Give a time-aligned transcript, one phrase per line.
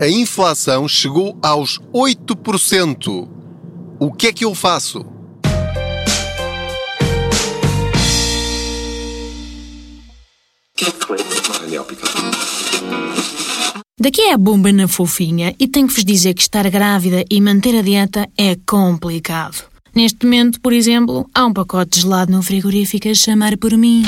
[0.00, 3.28] A inflação chegou aos 8%.
[3.98, 5.04] O que é que eu faço?
[14.00, 17.38] Daqui é a bomba na fofinha e tenho que vos dizer que estar grávida e
[17.38, 19.64] manter a dieta é complicado.
[19.94, 24.04] Neste momento, por exemplo, há um pacote de gelado no frigorífico a chamar por mim.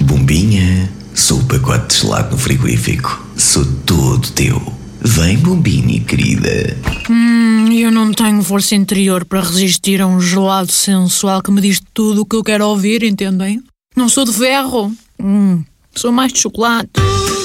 [0.00, 3.24] Bombinha, sou o pacote de gelado no frigorífico.
[3.36, 4.77] Sou todo teu.
[5.00, 6.76] Vem, bombinha querida.
[7.08, 11.80] Hum, eu não tenho força interior para resistir a um gelado sensual que me diz
[11.94, 13.62] tudo o que eu quero ouvir, entendem?
[13.96, 14.92] Não sou de ferro.
[15.20, 15.62] Hum,
[15.94, 16.90] sou mais de chocolate.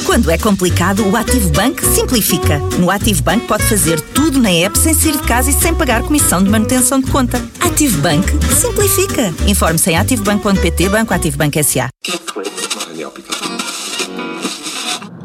[0.06, 2.60] Quando é complicado, o Ativo Bank simplifica.
[2.80, 6.04] No Ativo Bank pode fazer tudo na app sem sair de casa e sem pagar
[6.04, 7.42] comissão de manutenção de conta.
[7.60, 9.34] Ativo Bank simplifica.
[9.48, 11.90] Informe-se em ativobank.pt Banco Ativo Bank S.A.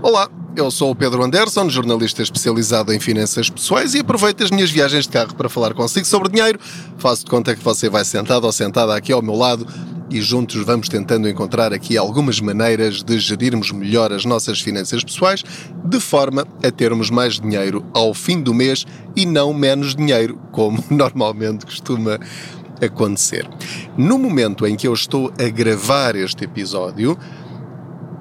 [0.00, 4.70] Olá, eu sou o Pedro Anderson, jornalista especializado em finanças pessoais e aproveito as minhas
[4.70, 6.58] viagens de carro para falar consigo sobre dinheiro.
[6.98, 9.64] Faço de conta que você vai sentado ou sentada aqui ao meu lado
[10.10, 15.44] e juntos vamos tentando encontrar aqui algumas maneiras de gerirmos melhor as nossas finanças pessoais,
[15.84, 20.82] de forma a termos mais dinheiro ao fim do mês e não menos dinheiro, como
[20.90, 22.18] normalmente costuma
[22.84, 23.48] acontecer.
[23.96, 27.16] No momento em que eu estou a gravar este episódio,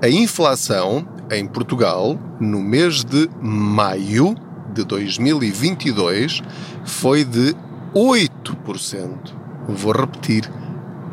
[0.01, 4.35] a inflação em Portugal, no mês de maio
[4.73, 6.41] de 2022,
[6.85, 7.55] foi de
[7.95, 9.33] 8%.
[9.67, 10.49] Vou repetir,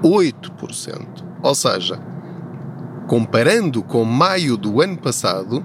[0.03, 1.07] 8%.
[1.43, 1.99] Ou seja,
[3.07, 5.63] comparando com maio do ano passado,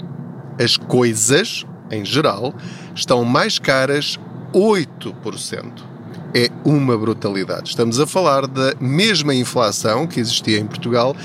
[0.57, 2.53] as coisas, em geral,
[2.95, 4.17] estão mais caras
[4.53, 5.89] 8%.
[6.33, 7.69] É uma brutalidade.
[7.69, 11.15] Estamos a falar da mesma inflação que existia em Portugal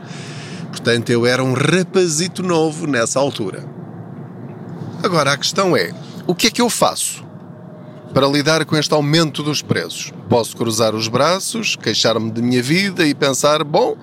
[0.70, 3.66] Portanto, eu era um rapazito novo nessa altura.
[5.04, 5.92] Agora, a questão é:
[6.28, 7.28] o que é que eu faço
[8.14, 10.14] para lidar com este aumento dos preços?
[10.30, 13.98] Posso cruzar os braços, queixar-me de minha vida e pensar, bom,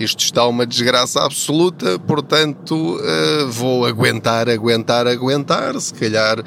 [0.00, 6.42] isto está uma desgraça absoluta, portanto uh, vou aguentar, aguentar, aguentar, se calhar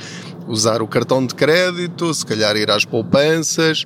[0.48, 3.86] usar o cartão de crédito, se calhar ir às poupanças,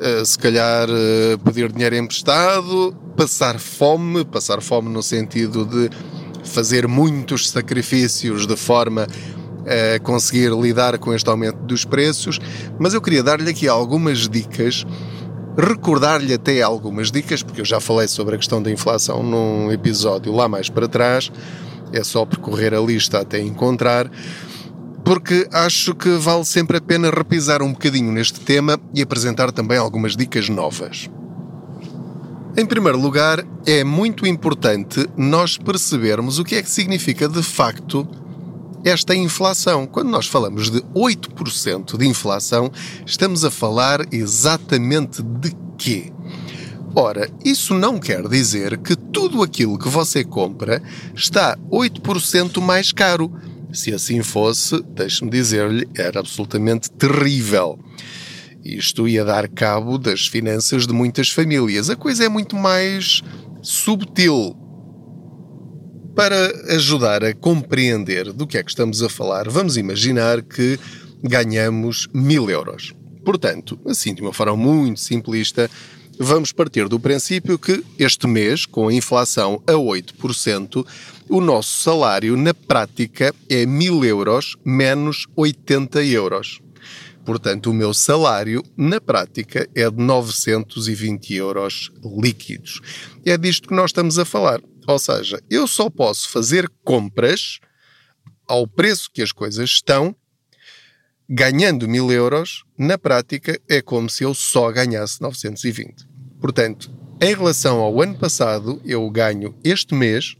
[0.00, 5.88] uh, se calhar uh, pedir dinheiro emprestado, passar fome, passar fome no sentido de
[6.42, 9.06] fazer muitos sacrifícios de forma
[9.64, 12.40] a conseguir lidar com este aumento dos preços,
[12.80, 14.84] mas eu queria dar-lhe aqui algumas dicas
[15.58, 20.32] recordar-lhe até algumas dicas, porque eu já falei sobre a questão da inflação num episódio
[20.32, 21.32] lá mais para trás,
[21.92, 24.08] é só percorrer a lista até encontrar,
[25.04, 29.78] porque acho que vale sempre a pena repisar um bocadinho neste tema e apresentar também
[29.78, 31.10] algumas dicas novas.
[32.56, 38.06] Em primeiro lugar, é muito importante nós percebermos o que é que significa de facto
[38.84, 39.86] esta inflação.
[39.86, 42.70] Quando nós falamos de 8% de inflação,
[43.04, 46.12] estamos a falar exatamente de quê?
[46.94, 50.82] Ora, isso não quer dizer que tudo aquilo que você compra
[51.14, 53.32] está 8% mais caro.
[53.72, 57.78] Se assim fosse, deixe-me dizer-lhe, era absolutamente terrível.
[58.64, 61.88] Isto ia dar cabo das finanças de muitas famílias.
[61.90, 63.22] A coisa é muito mais
[63.62, 64.56] subtil
[66.18, 70.76] para ajudar a compreender do que é que estamos a falar, vamos imaginar que
[71.22, 72.92] ganhamos mil euros.
[73.24, 75.70] Portanto, assim de uma forma muito simplista,
[76.18, 80.84] vamos partir do princípio que este mês, com a inflação a 8%,
[81.28, 86.58] o nosso salário na prática é mil euros menos 80 euros.
[87.24, 92.80] Portanto, o meu salário, na prática, é de 920 euros líquidos.
[93.24, 94.60] É disto que nós estamos a falar.
[94.88, 97.60] Ou seja, eu só posso fazer compras
[98.46, 100.16] ao preço que as coisas estão,
[101.28, 106.08] ganhando mil euros, na prática é como se eu só ganhasse 920.
[106.40, 106.90] Portanto,
[107.20, 110.38] em relação ao ano passado, eu ganho este mês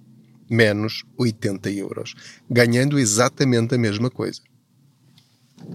[0.48, 2.14] menos 80 euros,
[2.48, 4.40] ganhando exatamente a mesma coisa.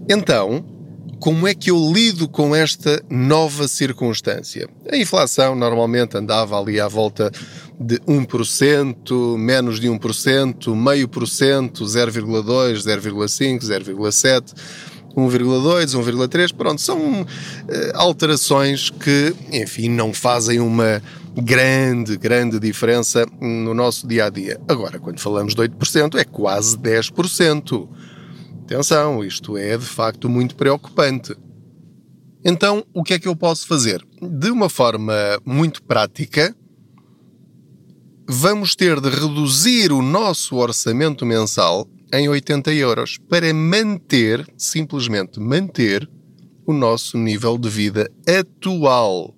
[0.08, 0.83] Então,
[1.24, 4.68] como é que eu lido com esta nova circunstância?
[4.92, 7.32] A inflação normalmente andava ali à volta
[7.80, 14.52] de 1%, menos de 1%, meio por cento, 0,2, 0,5, 0,7.
[15.16, 17.26] 1,2, 1,3, pronto, são uh,
[17.94, 21.00] alterações que, enfim, não fazem uma
[21.34, 24.60] grande, grande diferença no nosso dia a dia.
[24.68, 27.88] Agora, quando falamos de 8%, é quase 10%.
[28.64, 31.36] Atenção, isto é de facto muito preocupante.
[32.42, 34.02] Então, o que é que eu posso fazer?
[34.22, 35.12] De uma forma
[35.44, 36.56] muito prática,
[38.26, 46.08] vamos ter de reduzir o nosso orçamento mensal em 80 euros para manter, simplesmente manter,
[46.66, 49.36] o nosso nível de vida atual.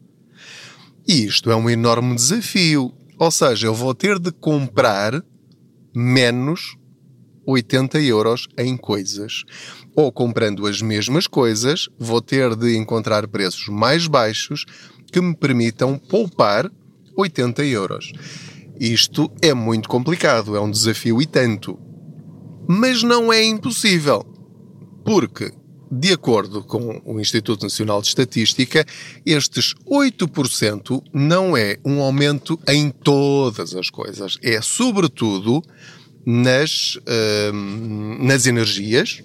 [1.06, 2.92] E isto é um enorme desafio.
[3.18, 5.20] Ou seja, eu vou ter de comprar
[5.92, 6.76] menos
[7.46, 9.44] 80 euros em coisas.
[9.94, 14.64] Ou comprando as mesmas coisas, vou ter de encontrar preços mais baixos
[15.12, 16.70] que me permitam poupar
[17.16, 18.12] 80 euros.
[18.78, 21.78] Isto é muito complicado, é um desafio e tanto.
[22.68, 24.24] Mas não é impossível.
[25.04, 25.52] Porque,
[25.90, 28.84] de acordo com o Instituto Nacional de Estatística,
[29.24, 34.36] estes 8% não é um aumento em todas as coisas.
[34.42, 35.62] É, sobretudo,
[36.26, 37.52] nas, uh,
[38.20, 39.22] nas energias,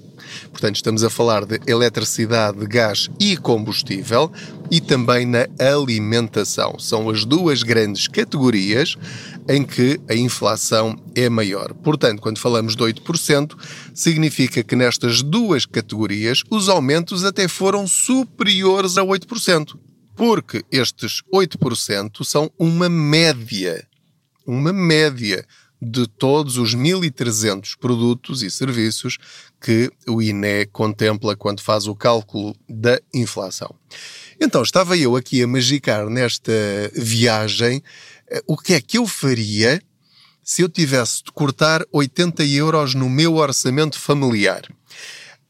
[0.49, 4.31] Portanto, estamos a falar de eletricidade, gás e combustível
[4.69, 6.79] e também na alimentação.
[6.79, 8.97] São as duas grandes categorias
[9.49, 11.73] em que a inflação é maior.
[11.73, 13.55] Portanto, quando falamos de 8%,
[13.93, 19.77] significa que nestas duas categorias os aumentos até foram superiores a 8%.
[20.15, 23.85] Porque estes 8% são uma média.
[24.45, 25.45] Uma média
[25.81, 29.17] de todos os 1.300 produtos e serviços
[29.59, 33.73] que o INE contempla quando faz o cálculo da inflação.
[34.39, 36.51] Então, estava eu aqui a magicar nesta
[36.93, 37.81] viagem
[38.27, 39.81] eh, o que é que eu faria
[40.43, 44.63] se eu tivesse de cortar 80 euros no meu orçamento familiar.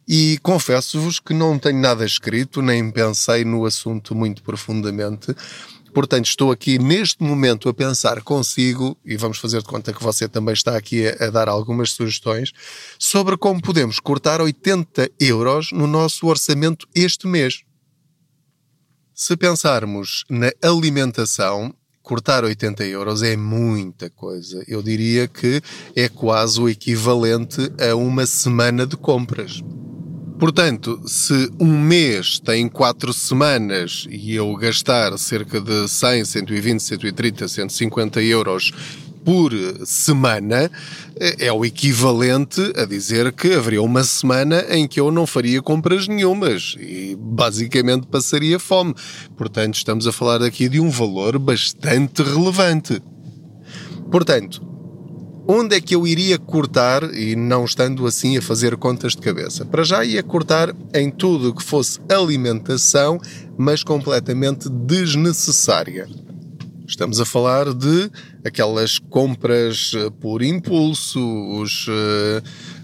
[0.07, 5.33] E confesso-vos que não tenho nada escrito, nem pensei no assunto muito profundamente,
[5.93, 10.27] Portanto, estou aqui neste momento a pensar consigo, e vamos fazer de conta que você
[10.27, 12.51] também está aqui a, a, dar algumas sugestões,
[12.97, 17.63] sobre como podemos cortar 80 euros no nosso orçamento este mês.
[19.13, 24.63] Se pensarmos na alimentação, cortar 80 euros é muita coisa.
[24.67, 25.61] Eu diria que
[25.95, 29.61] é quase o equivalente a uma semana de compras.
[30.41, 37.47] Portanto, se um mês tem quatro semanas e eu gastar cerca de 100, 120, 130,
[37.47, 38.71] 150 euros
[39.23, 39.51] por
[39.85, 40.71] semana,
[41.19, 45.61] é, é o equivalente a dizer que haveria uma semana em que eu não faria
[45.61, 48.95] compras nenhumas e basicamente passaria fome.
[49.37, 52.99] Portanto, estamos a falar aqui de um valor bastante relevante.
[54.09, 54.70] Portanto,
[55.53, 59.65] onde é que eu iria cortar e não estando assim a fazer contas de cabeça?
[59.65, 63.19] Para já ia cortar em tudo que fosse alimentação,
[63.57, 66.07] mas completamente desnecessária.
[66.87, 68.09] Estamos a falar de
[68.45, 71.19] aquelas compras eh, por impulso,
[71.61, 71.85] os,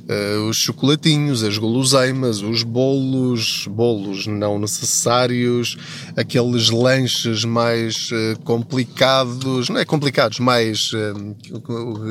[0.10, 5.78] uh, uh, os chocolatinhos, as guloseimas, os bolos, bolos não necessários,
[6.16, 10.92] aqueles lanches mais uh, complicados, não é complicados, mais,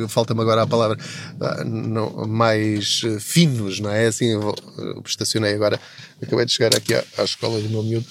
[0.09, 0.99] falta-me agora a palavra,
[1.41, 4.07] ah, não, mais finos, não é?
[4.07, 5.81] Assim, eu, eu estacionei agora,
[6.23, 8.07] acabei de chegar aqui à, à escola do meu miúdo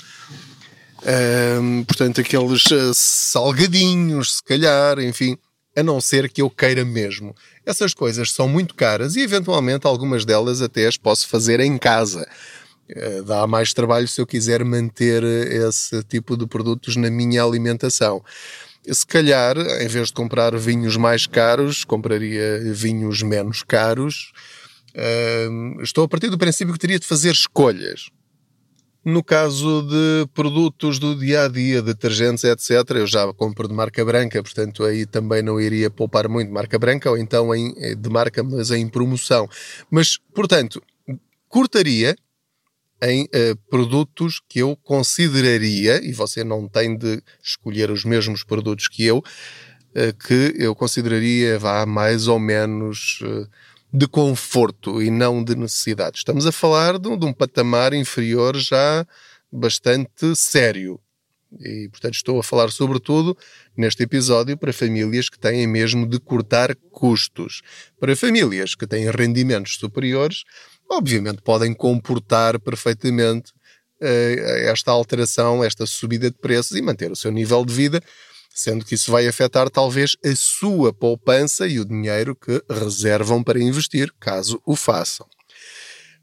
[1.86, 2.64] portanto, aqueles
[2.96, 5.38] salgadinhos, se calhar, enfim,
[5.76, 7.36] a não ser que eu queira mesmo.
[7.66, 12.28] Essas coisas são muito caras e, eventualmente, algumas delas até as posso fazer em casa.
[12.90, 18.24] Uh, dá mais trabalho se eu quiser manter esse tipo de produtos na minha alimentação.
[18.88, 24.32] Se calhar, em vez de comprar vinhos mais caros, compraria vinhos menos caros.
[24.94, 28.10] Uh, estou a partir do princípio que teria de fazer escolhas.
[29.06, 34.04] No caso de produtos do dia a dia, detergentes, etc., eu já compro de marca
[34.04, 37.94] branca, portanto aí também não iria poupar muito de marca branca ou então em, eh,
[37.94, 39.48] de marca, mas em promoção.
[39.92, 40.82] Mas, portanto,
[41.48, 42.16] cortaria
[43.04, 48.88] em uh, produtos que eu consideraria, e você não tem de escolher os mesmos produtos
[48.88, 53.20] que eu, uh, que eu consideraria vá mais ou menos.
[53.96, 56.18] De conforto e não de necessidade.
[56.18, 59.08] Estamos a falar de um, de um patamar inferior já
[59.50, 61.00] bastante sério.
[61.58, 63.38] E, portanto, estou a falar sobretudo
[63.78, 67.62] neste episódio para famílias que têm mesmo de cortar custos.
[67.98, 70.44] Para famílias que têm rendimentos superiores,
[70.92, 73.54] obviamente podem comportar perfeitamente
[74.02, 78.04] uh, esta alteração, esta subida de preços e manter o seu nível de vida
[78.56, 83.62] sendo que isso vai afetar talvez a sua poupança e o dinheiro que reservam para
[83.62, 85.28] investir, caso o façam.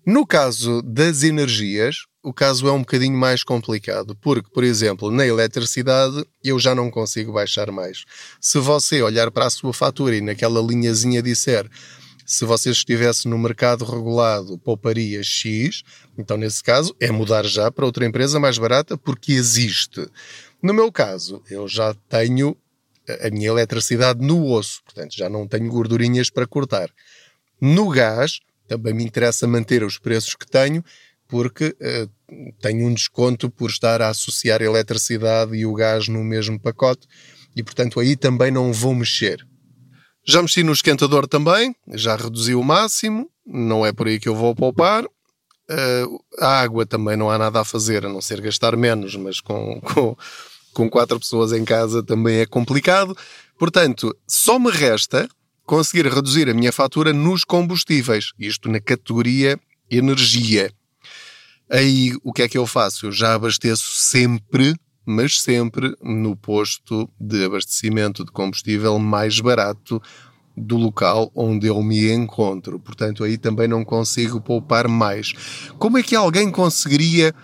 [0.05, 5.27] No caso das energias, o caso é um bocadinho mais complicado, porque, por exemplo, na
[5.27, 8.05] eletricidade eu já não consigo baixar mais.
[8.41, 11.69] Se você olhar para a sua fatura e naquela linhazinha disser
[12.25, 15.83] se você estivesse no mercado regulado, pouparia X,
[16.17, 20.09] então nesse caso é mudar já para outra empresa mais barata porque existe.
[20.63, 22.57] No meu caso, eu já tenho
[23.21, 26.91] a minha eletricidade no osso, portanto já não tenho gordurinhas para cortar.
[27.61, 30.85] No gás, também me interessa manter os preços que tenho,
[31.27, 36.23] porque uh, tenho um desconto por estar a associar a eletricidade e o gás no
[36.23, 37.09] mesmo pacote
[37.57, 39.47] e, portanto, aí também não vou mexer.
[40.25, 44.35] Já mexi no esquentador também, já reduzi o máximo, não é por aí que eu
[44.35, 45.05] vou poupar.
[45.05, 49.41] Uh, a água também não há nada a fazer, a não ser gastar menos, mas
[49.41, 50.17] com, com,
[50.73, 53.17] com quatro pessoas em casa também é complicado.
[53.59, 55.29] Portanto, só me resta
[55.65, 59.59] conseguir reduzir a minha fatura nos combustíveis, isto na categoria
[59.91, 60.71] energia.
[61.71, 63.07] Aí o que é que eu faço?
[63.07, 64.75] Eu já abasteço sempre
[65.05, 70.01] mas sempre no posto de abastecimento de combustível mais barato
[70.57, 72.79] do local onde eu me encontro.
[72.79, 75.33] Portanto, aí também não consigo poupar mais.
[75.79, 77.35] Como é que alguém conseguiria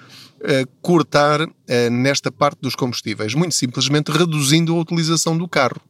[0.80, 1.50] cortar uh,
[1.90, 3.34] nesta parte dos combustíveis?
[3.34, 5.80] Muito simplesmente reduzindo a utilização do carro.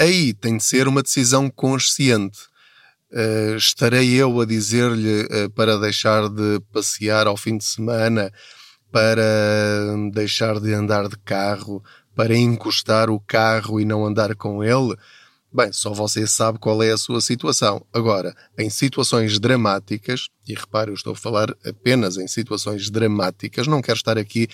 [0.00, 2.38] Aí tem de ser uma decisão consciente.
[3.12, 8.32] Uh, estarei eu a dizer-lhe para deixar de passear ao fim de semana
[8.94, 11.82] para deixar de andar de carro,
[12.14, 14.96] para encostar o carro e não andar com ele?
[15.56, 17.86] Bem, só você sabe qual é a sua situação.
[17.92, 23.80] Agora, em situações dramáticas, e repare, eu estou a falar apenas em situações dramáticas, não
[23.80, 24.48] quero estar aqui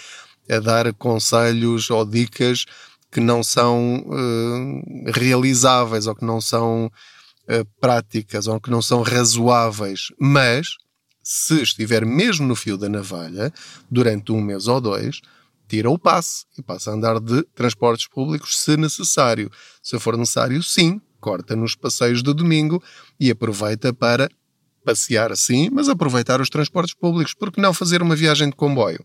[0.46, 2.66] a dar conselhos ou dicas
[3.10, 6.92] que não são uh, realizáveis ou que não são
[7.48, 10.76] uh, práticas ou que não são razoáveis, mas
[11.22, 13.50] se estiver mesmo no fio da navalha,
[13.90, 15.22] durante um mês ou dois,
[15.70, 19.48] tira o passe e passa a andar de transportes públicos se necessário.
[19.80, 22.82] Se for necessário, sim, corta nos passeios de domingo
[23.20, 24.28] e aproveita para
[24.84, 27.34] passear sim, mas aproveitar os transportes públicos.
[27.34, 29.04] Porque não fazer uma viagem de comboio?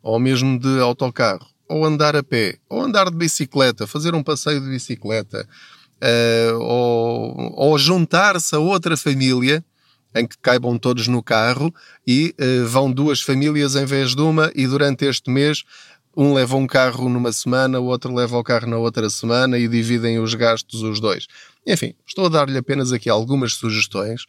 [0.00, 1.46] Ou mesmo de autocarro?
[1.68, 2.58] Ou andar a pé?
[2.68, 3.88] Ou andar de bicicleta?
[3.88, 5.48] Fazer um passeio de bicicleta?
[5.96, 9.64] Uh, ou, ou juntar-se a outra família
[10.14, 11.74] em que caibam todos no carro
[12.06, 15.64] e uh, vão duas famílias em vez de uma e durante este mês
[16.16, 19.66] um leva um carro numa semana, o outro leva o carro na outra semana e
[19.66, 21.26] dividem os gastos os dois.
[21.66, 24.22] Enfim, estou a dar-lhe apenas aqui algumas sugestões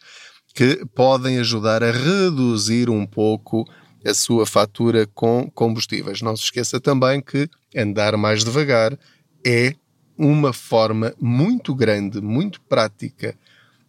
[0.54, 3.66] que podem ajudar a reduzir um pouco
[4.06, 6.22] a sua fatura com combustíveis.
[6.22, 8.98] Não se esqueça também que andar mais devagar
[9.46, 9.76] é
[10.18, 13.38] uma forma muito grande, muito prática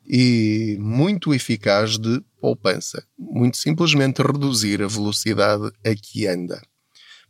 [0.08, 3.04] e muito eficaz de poupança.
[3.18, 6.62] Muito simplesmente reduzir a velocidade a que anda.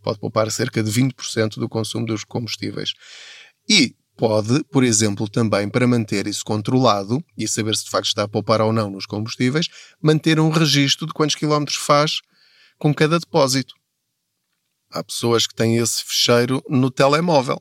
[0.02, 2.92] Pode poupar cerca de 20% do consumo dos combustíveis.
[3.68, 8.24] E pode, por exemplo, também para manter isso controlado e saber se de facto está
[8.24, 9.68] a poupar ou não nos combustíveis,
[10.00, 12.20] manter um registro de quantos quilómetros faz
[12.78, 13.74] com cada depósito.
[14.90, 17.60] Há pessoas que têm esse fecheiro no telemóvel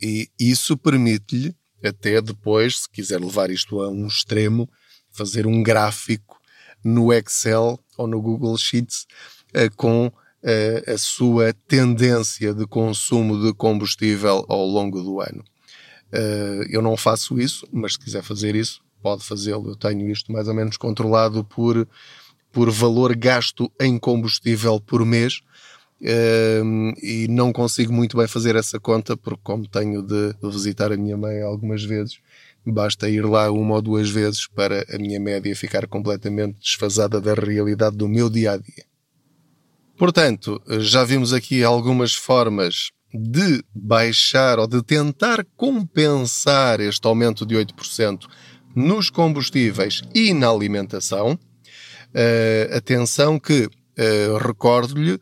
[0.00, 1.54] e isso permite-lhe
[1.86, 4.68] até depois, se quiser levar isto a um extremo,
[5.10, 6.40] fazer um gráfico
[6.82, 9.06] no Excel ou no Google Sheets
[9.54, 15.44] uh, com uh, a sua tendência de consumo de combustível ao longo do ano.
[16.12, 19.70] Uh, eu não faço isso, mas se quiser fazer isso, pode fazê-lo.
[19.70, 21.88] Eu tenho isto mais ou menos controlado por,
[22.52, 25.40] por valor gasto em combustível por mês
[26.00, 31.16] e não consigo muito bem fazer essa conta porque como tenho de visitar a minha
[31.16, 32.18] mãe algumas vezes
[32.66, 37.34] basta ir lá uma ou duas vezes para a minha média ficar completamente desfasada da
[37.34, 38.84] realidade do meu dia a dia.
[39.96, 47.54] Portanto, já vimos aqui algumas formas de baixar ou de tentar compensar este aumento de
[47.54, 48.26] 8%
[48.74, 51.38] nos combustíveis e na alimentação.
[52.12, 55.18] Uh, atenção que, uh, recordo-lhe,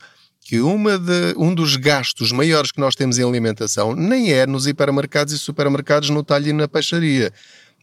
[0.53, 4.67] que uma de, um dos gastos maiores que nós temos em alimentação nem é nos
[4.67, 7.33] hipermercados e supermercados no talho e na peixaria.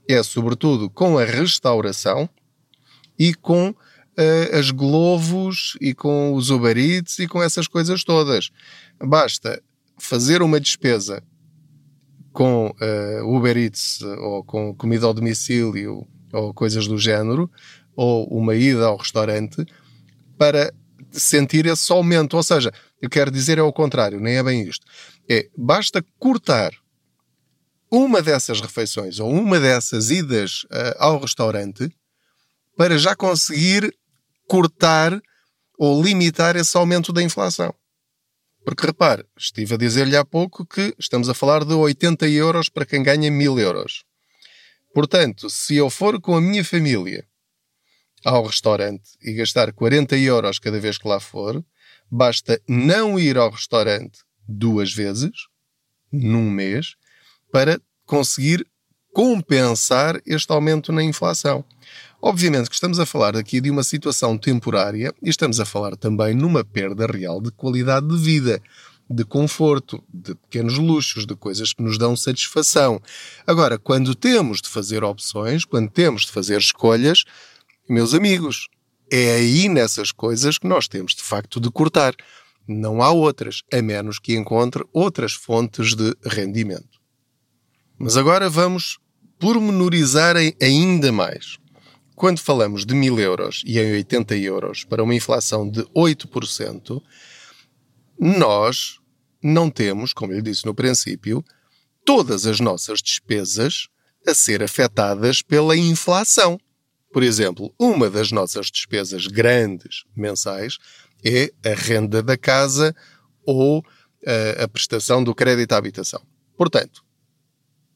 [0.07, 2.29] É sobretudo com a restauração
[3.17, 8.51] e com uh, as Globos e com os Uber Eats e com essas coisas todas.
[9.03, 9.59] Basta
[9.97, 11.23] fazer uma despesa
[12.31, 17.49] com uh, Uber Eats ou com comida ao domicílio ou coisas do género,
[17.95, 19.65] ou uma ida ao restaurante,
[20.38, 20.71] para
[21.11, 22.35] sentir esse aumento.
[22.37, 24.85] Ou seja, eu quero dizer é o contrário, nem é bem isto.
[25.29, 26.71] É, basta cortar
[27.91, 31.89] uma dessas refeições ou uma dessas idas uh, ao restaurante
[32.77, 33.93] para já conseguir
[34.47, 35.19] cortar
[35.77, 37.73] ou limitar esse aumento da inflação.
[38.63, 42.85] Porque repare, estive a dizer-lhe há pouco que estamos a falar de 80 euros para
[42.85, 44.03] quem ganha 1000 euros.
[44.93, 47.25] Portanto, se eu for com a minha família
[48.23, 51.63] ao restaurante e gastar 40 euros cada vez que lá for,
[52.09, 55.31] basta não ir ao restaurante duas vezes
[56.11, 56.95] num mês
[57.51, 58.65] para conseguir
[59.13, 61.63] compensar este aumento na inflação.
[62.21, 66.33] Obviamente que estamos a falar aqui de uma situação temporária e estamos a falar também
[66.33, 68.61] numa perda real de qualidade de vida,
[69.09, 73.01] de conforto, de pequenos luxos, de coisas que nos dão satisfação.
[73.47, 77.23] Agora, quando temos de fazer opções, quando temos de fazer escolhas,
[77.89, 78.67] meus amigos,
[79.12, 82.15] é aí nessas coisas que nós temos de facto de cortar.
[82.67, 87.00] Não há outras, a menos que encontre outras fontes de rendimento.
[87.98, 89.00] Mas agora vamos
[89.39, 91.58] pormenorizar ainda mais.
[92.15, 97.01] Quando falamos de 1000 euros e em 80 euros para uma inflação de 8%,
[98.19, 99.00] nós
[99.41, 101.43] não temos, como lhe disse no princípio,
[102.05, 103.88] todas as nossas despesas
[104.27, 106.60] a ser afetadas pela inflação.
[107.11, 110.77] Por exemplo, uma das nossas despesas grandes mensais
[111.23, 112.95] é a renda da casa
[113.45, 113.83] ou
[114.25, 116.21] a, eh, a prestação do crédito à habitação.
[116.55, 117.03] Portanto,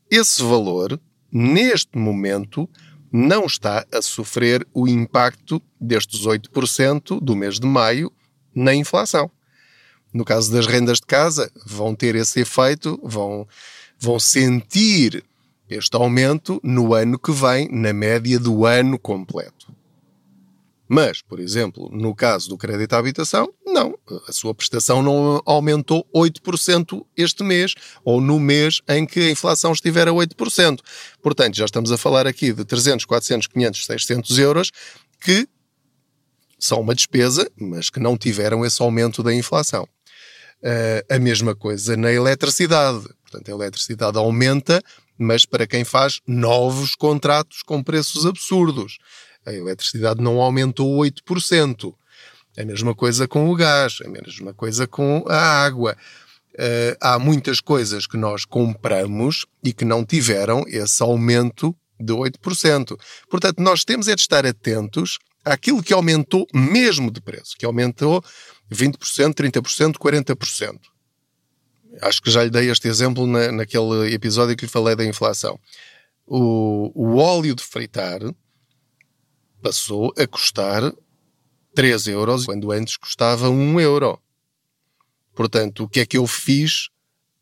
[0.10, 1.00] esse valor,
[1.32, 2.70] neste momento,
[3.12, 8.12] não está a sofrer o impacto destes 8% do mês de maio
[8.56, 9.30] na inflação.
[10.12, 13.48] No caso das rendas de casa, vão ter esse efeito, vão,
[14.00, 15.24] vão sentir
[15.74, 19.74] este aumento no ano que vem, na média do ano completo.
[20.88, 23.98] Mas, por exemplo, no caso do crédito à habitação, não.
[24.28, 29.72] A sua prestação não aumentou 8% este mês, ou no mês em que a inflação
[29.72, 30.80] estiver a 8%.
[31.22, 34.72] Portanto, já estamos a falar aqui de 300, 400, 500, 600 euros
[35.20, 35.48] que
[36.60, 39.88] são uma despesa, mas que não tiveram esse aumento da inflação.
[40.62, 43.04] Uh, a mesma coisa na eletricidade.
[43.22, 44.82] Portanto, a eletricidade aumenta,
[45.18, 48.98] mas para quem faz novos contratos com preços absurdos.
[49.46, 51.94] A eletricidade não aumentou 8%.
[52.58, 55.98] A mesma coisa com o gás, a mesma coisa com a água.
[56.54, 62.96] Uh, há muitas coisas que nós compramos e que não tiveram esse aumento de 8%.
[63.30, 68.24] Portanto, nós temos é de estar atentos àquilo que aumentou mesmo de preço, que aumentou
[68.72, 70.93] 20%, 30%, 40%.
[72.02, 75.60] Acho que já lhe dei este exemplo na, naquele episódio que lhe falei da inflação.
[76.26, 78.22] O, o óleo de fritar
[79.62, 80.94] passou a custar
[81.76, 84.20] 3 euros, quando antes custava 1 euro.
[85.36, 86.90] Portanto, o que é que eu fiz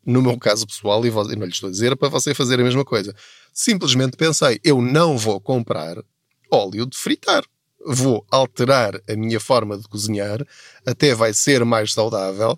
[0.04, 2.84] no meu caso pessoal, e não lhe estou a dizer para você fazer a mesma
[2.84, 3.14] coisa.
[3.52, 5.96] Simplesmente pensei, eu não vou comprar
[6.50, 7.44] óleo de fritar
[7.84, 10.44] vou alterar a minha forma de cozinhar,
[10.86, 12.56] até vai ser mais saudável.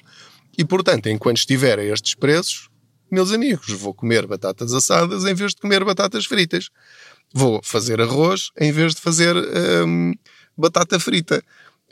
[0.57, 2.69] E, portanto, enquanto estiver a estes preços,
[3.11, 6.71] meus amigos, vou comer batatas assadas em vez de comer batatas fritas.
[7.33, 9.37] Vou fazer arroz em vez de fazer
[9.87, 10.12] hum,
[10.57, 11.43] batata frita.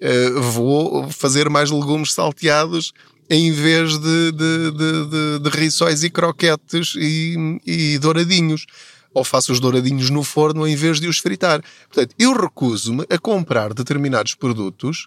[0.00, 2.92] Uh, vou fazer mais legumes salteados
[3.30, 8.66] em vez de, de, de, de, de e croquetes e, e douradinhos
[9.14, 11.62] ou faço os douradinhos no forno em vez de os fritar.
[11.88, 15.06] Portanto, eu recuso-me a comprar determinados produtos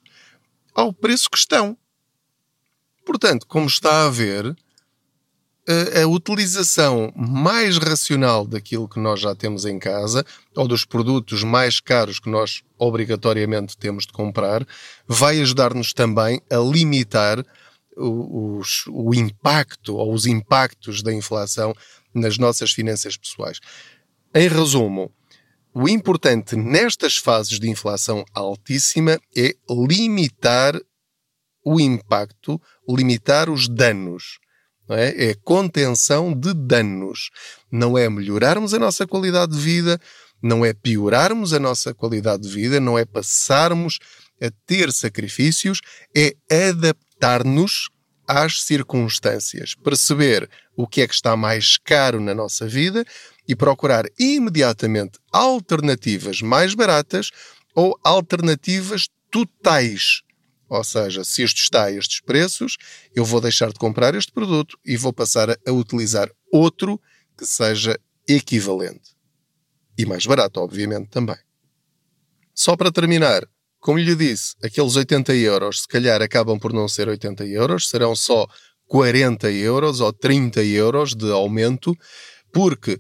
[0.74, 1.78] ao preço que estão.
[3.06, 4.56] Portanto, como está a ver,
[5.68, 11.80] a, utilização mais racional daquilo que nós já temos em casa, ou dos produtos mais
[11.80, 14.66] caros que nós obrigatoriamente temos de comprar,
[15.08, 17.44] vai ajudar-nos também a limitar
[17.98, 21.74] os, o impacto ou os impactos da inflação
[22.14, 23.60] nas nossas finanças pessoais.
[24.34, 25.12] Em resumo,
[25.74, 30.80] o importante nestas fases de inflação altíssima é limitar
[31.66, 34.40] o impacto, limitar os danos.
[34.88, 35.30] É?
[35.30, 37.32] é contenção de danos.
[37.72, 40.00] Não é melhorarmos a nossa qualidade de vida,
[40.42, 43.98] não é piorarmos a nossa qualidade de vida, não é passarmos
[44.40, 45.82] a ter sacrifícios,
[46.16, 46.36] é
[46.70, 47.90] adaptar-nos
[48.28, 53.06] às circunstâncias, perceber o que é que está mais caro na nossa vida
[53.48, 57.32] e procurar imediatamente alternativas mais baratas
[57.74, 60.22] ou alternativas totais.
[60.70, 62.78] Ou seja, se isto está a estes preços,
[63.16, 67.00] eu vou deixar de comprar este produto e vou passar a utilizar outro
[67.38, 69.16] que seja equivalente.
[69.98, 71.38] E mais barato, obviamente, também.
[72.54, 73.48] Só para terminar,
[73.80, 78.16] como lhe disse, aqueles 80 euros se calhar acabam por não ser 80 euros, serão
[78.16, 78.48] só
[78.88, 81.96] 40 euros ou 30 euros de aumento,
[82.52, 83.00] porque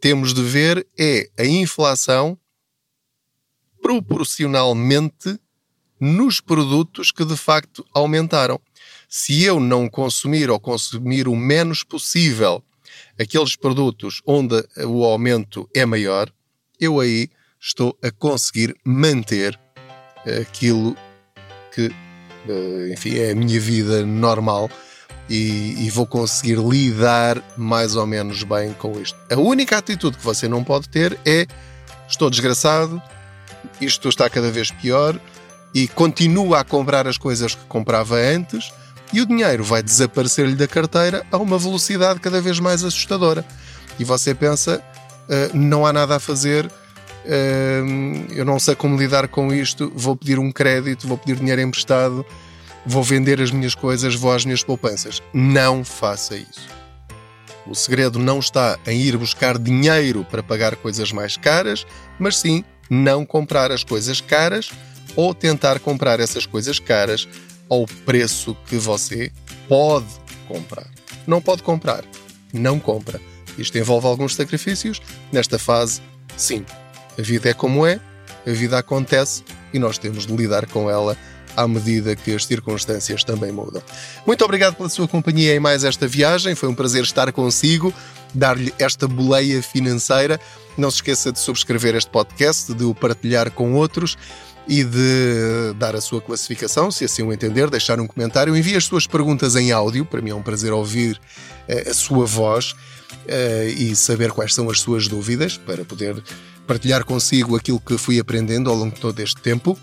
[0.00, 2.38] temos de ver é a inflação
[3.80, 5.38] proporcionalmente
[6.00, 8.60] nos produtos que de facto aumentaram.
[9.08, 12.62] Se eu não consumir ou consumir o menos possível
[13.18, 16.30] aqueles produtos onde o aumento é maior,
[16.78, 17.30] eu aí
[17.60, 19.58] estou a conseguir manter
[20.40, 20.96] aquilo
[21.72, 21.90] que,
[22.48, 24.70] eh, enfim, é a minha vida normal
[25.28, 29.18] e, e, vou conseguir lidar mais ou menos bem com isto.
[29.30, 31.46] A única atitude que você não pode ter é
[32.08, 33.02] estou desgraçado,
[33.80, 35.20] isto está cada vez pior
[35.74, 38.72] e continua a comprar as coisas que comprava antes
[39.12, 43.44] e o dinheiro vai desaparecer-lhe da carteira a uma velocidade cada vez mais assustadora.
[43.98, 44.82] E você pensa,
[45.28, 50.16] uh, não há nada a fazer, uh, eu não sei como lidar com isto, vou
[50.16, 52.26] pedir um crédito, vou pedir dinheiro emprestado,
[52.84, 55.22] vou vender as minhas coisas, vou às minhas poupanças.
[55.32, 56.76] Não faça isso.
[57.66, 61.84] O segredo não está em ir buscar dinheiro para pagar coisas mais caras,
[62.18, 64.70] mas sim não comprar as coisas caras
[65.16, 67.26] ou tentar comprar essas coisas caras
[67.68, 69.32] ao preço que você
[69.68, 70.06] pode
[70.46, 70.86] comprar.
[71.26, 72.04] Não pode comprar,
[72.52, 73.20] não compra.
[73.58, 75.00] Isto envolve alguns sacrifícios.
[75.32, 76.00] Nesta fase,
[76.36, 76.64] sim.
[77.18, 77.98] A vida é como é,
[78.46, 81.16] a vida acontece e nós temos de lidar com ela
[81.56, 83.82] à medida que as circunstâncias também mudam.
[84.26, 86.54] Muito obrigado pela sua companhia em mais esta viagem.
[86.54, 87.92] Foi um prazer estar consigo,
[88.34, 90.38] dar-lhe esta boleia financeira.
[90.76, 94.18] Não se esqueça de subscrever este podcast, de o partilhar com outros
[94.68, 98.56] e de dar a sua classificação, se assim o entender, deixar um comentário.
[98.56, 101.20] Envie as suas perguntas em áudio, para mim é um prazer ouvir
[101.68, 102.76] uh, a sua voz uh,
[103.76, 106.20] e saber quais são as suas dúvidas, para poder
[106.66, 109.78] partilhar consigo aquilo que fui aprendendo ao longo de todo este tempo.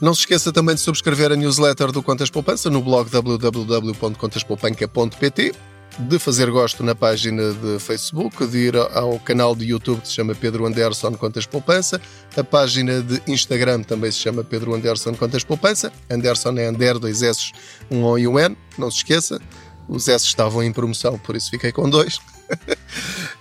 [0.00, 5.52] Não se esqueça também de subscrever a newsletter do Contas Poupança no blog www.contaspoupanca.pt,
[5.98, 10.14] de fazer gosto na página de Facebook, de ir ao canal de YouTube que se
[10.14, 12.00] chama Pedro Anderson Contas Poupança,
[12.36, 17.22] a página de Instagram também se chama Pedro Anderson Contas Poupança, Anderson é Ander, dois
[17.22, 17.52] S,
[17.90, 19.40] um O e um N, não se esqueça,
[19.88, 22.18] os S estavam em promoção, por isso fiquei com dois.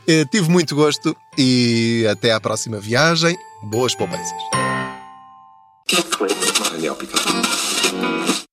[0.07, 3.37] Eh, tive muito gosto e até à próxima viagem.
[3.61, 4.33] Boas poupanças!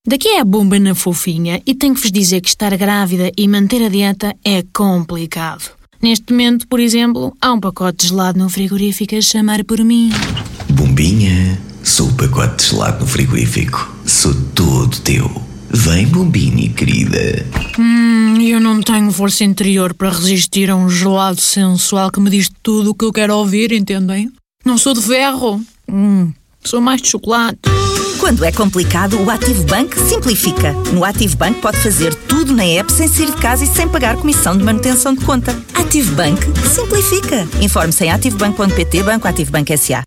[0.07, 3.47] Daqui é a bomba na fofinha e tenho que vos dizer que estar grávida e
[3.47, 5.71] manter a dieta é complicado.
[6.03, 10.11] Neste momento, por exemplo, há um pacote de gelado no frigorífico a chamar por mim.
[10.71, 13.95] Bombinha, sou o pacote de gelado no frigorífico.
[14.05, 15.31] Sou todo teu.
[15.71, 17.47] Vem, bombinha querida.
[17.79, 22.51] Hum, eu não tenho força interior para resistir a um gelado sensual que me diz
[22.63, 24.31] tudo o que eu quero ouvir, entendem?
[24.65, 25.61] Não sou de ferro.
[25.89, 26.33] Hum.
[26.65, 27.61] Sou mais de chocolate.
[28.27, 30.73] Quando é complicado, o Ativo Bank simplifica.
[30.93, 34.17] No Ativo Bank pode fazer tudo na app sem sair de casa e sem pagar
[34.17, 35.57] comissão de manutenção de conta.
[35.73, 37.47] Ativo Bank simplifica.
[37.63, 40.07] Informe-se em ativobank.pt Banco Ativo Bank S.A.